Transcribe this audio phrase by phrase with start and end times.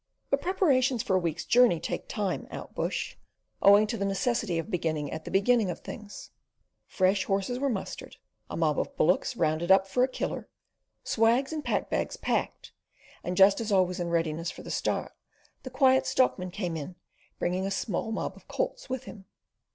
[0.31, 3.17] But preparations for a week's journey take time, outbush,
[3.61, 6.31] owing to that necessity of beginning at the beginning of things.
[6.87, 8.17] Fresh horses were mustered,
[8.49, 10.49] a mob of bullocks rounded up for a killer,
[11.03, 12.71] swags and pack bags packed;
[13.23, 15.13] and just as all was in readiness for the start,
[15.61, 16.95] the Quiet Stockman came in,
[17.37, 19.25] bringing a small mob of colts with him.